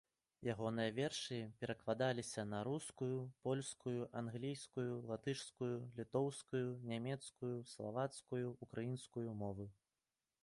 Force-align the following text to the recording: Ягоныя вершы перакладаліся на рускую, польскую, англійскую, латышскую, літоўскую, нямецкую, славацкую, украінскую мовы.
Ягоныя 0.51 0.91
вершы 0.99 1.37
перакладаліся 1.63 2.45
на 2.53 2.61
рускую, 2.67 3.19
польскую, 3.47 3.99
англійскую, 4.23 4.87
латышскую, 5.11 5.71
літоўскую, 5.99 6.65
нямецкую, 6.93 7.53
славацкую, 7.75 8.49
украінскую 8.67 9.27
мовы. 9.43 9.69